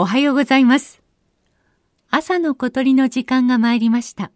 [0.00, 1.02] おはようございます。
[2.10, 4.30] 朝の小鳥の時間が参りました。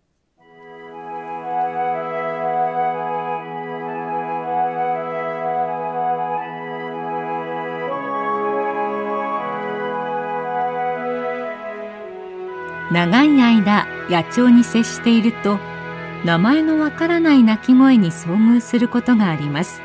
[12.93, 15.59] 長い間野鳥に接していると
[16.27, 19.81] 名前のわからない鳴き声に遭遇することがあります。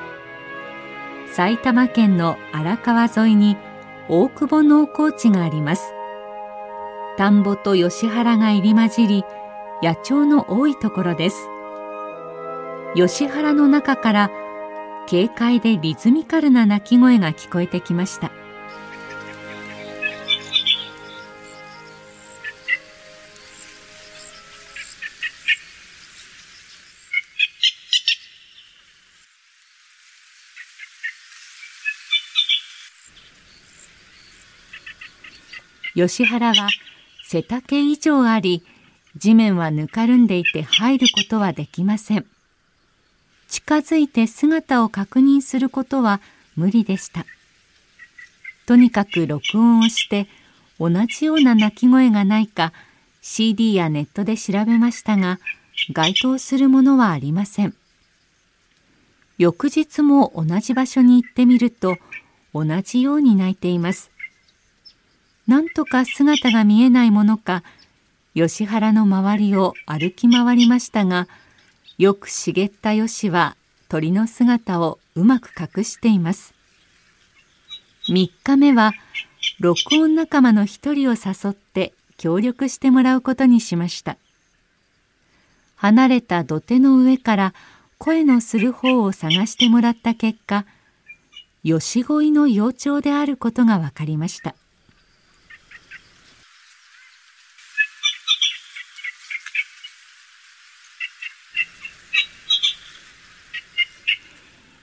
[1.32, 3.55] 埼玉県の荒川沿いに
[4.12, 5.94] 大久保農耕地があります。
[7.16, 9.23] 田んぼと吉原が入り混じり
[9.84, 11.48] 野鳥の多いところです。
[12.95, 14.31] 吉原の中から
[15.08, 18.31] 軽快でリズミカルな鳴き声が聞こえてきました。
[36.08, 36.70] 吉原は
[37.27, 38.63] 背丈以上あり
[39.17, 42.25] 地面はぬかるんでいて入ることはできません。
[43.50, 46.22] 近づいて姿を確認することは
[46.55, 47.25] 無理でした。
[48.66, 50.27] とにかく録音をして
[50.80, 52.72] 同じような鳴き声がないか
[53.22, 55.39] CD やネットで調べましたが
[55.92, 57.73] 該当するものはありません。
[59.38, 61.97] 翌日も同じ場所に行ってみると
[62.53, 64.11] 同じように鳴いています。
[65.50, 67.64] なんとか姿が見えないものか
[68.36, 71.28] 吉原の周りを歩き回りましたが
[71.97, 76.53] よく茂った吉は鳥の姿をうまく隠しています。
[78.09, 78.92] 3日目は
[79.59, 84.17] 録音仲間の一人を誘って協力してもらうことにしました。
[85.77, 87.53] 離れた土手の上から
[87.97, 90.67] 声のする方を探してもらった結果
[91.64, 94.53] 吉恋の幼鳥であることが分かりました。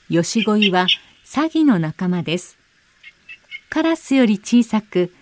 [0.08, 0.86] 吉恋は
[1.24, 2.56] サギの仲間です。
[3.68, 5.12] カラスより小さく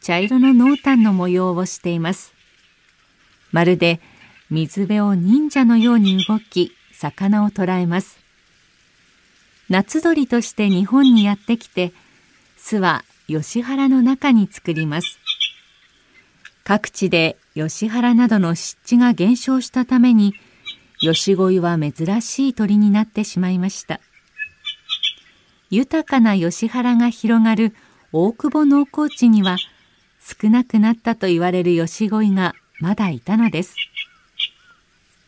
[0.00, 2.32] 茶色の濃淡の模様をしています。
[3.52, 4.00] まるで
[4.48, 8.18] 水辺を忍者のように動き魚を捕らえます。
[9.68, 11.92] 夏鳥として日本にやってきて
[12.56, 15.18] 巣は吉原の中に作ります。
[16.64, 20.32] 各地で吉原などの湿地が減少したために
[20.98, 24.00] 吉恋は珍しい鳥になってしまいました。
[25.70, 27.74] 豊かな吉原が広がる
[28.12, 29.56] 大久保農耕地には
[30.20, 33.76] 少なくなったと言われる吉鯉がまだいたのです。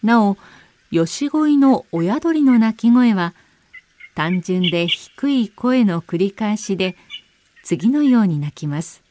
[0.02, 0.36] なお
[0.90, 3.34] 吉鯉の親鳥の鳴き声は
[4.16, 6.96] 単純で低い声の繰り返しで
[7.62, 9.02] 次のように鳴きます。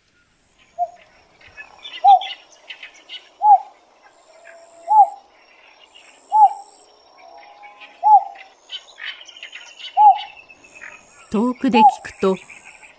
[11.32, 12.36] 遠くで聞くと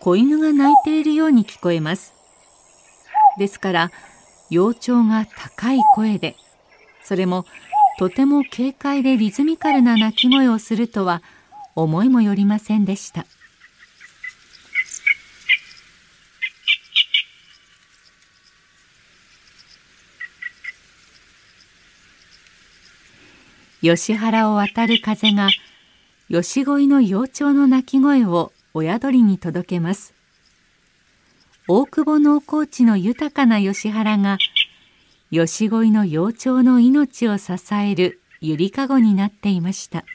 [0.00, 2.14] 子犬が鳴いているように聞こえます。
[3.38, 3.90] ですから
[4.48, 6.36] 幼鳥が高い声で
[7.02, 7.44] それも
[7.98, 11.22] とても軽快でリズミカルな鳴き声をするとは
[11.74, 13.26] 思いもよりませんでした。
[23.82, 25.48] 吉原を渡る風が
[26.34, 30.14] 吉恋の幼鳥の鳴き声を親鳥に届けます。
[31.68, 34.38] 大久保農耕地の豊かな吉原が
[35.30, 40.06] 吉恋の幼鳥の命を支えるゆりかごになっていました。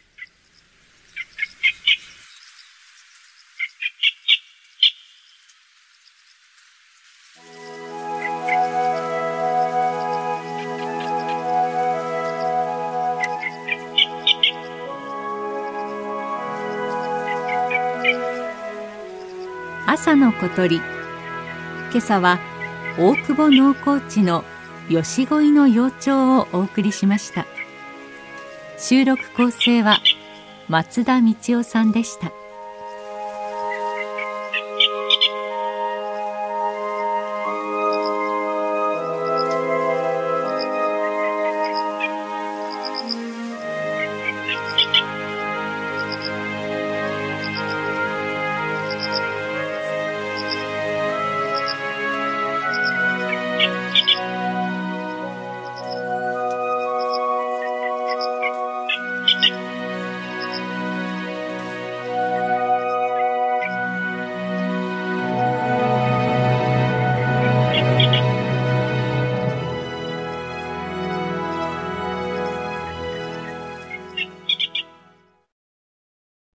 [19.89, 20.83] 朝の小鳥今
[21.95, 22.39] 朝は
[22.99, 24.43] 大久保農耕地の
[24.89, 27.45] 吉恋の幼鳥をお送りしました
[28.77, 29.99] 収録構成は
[30.67, 32.33] 松田道夫さんでした。